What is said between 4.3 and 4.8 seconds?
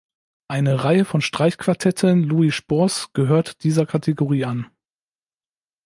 an.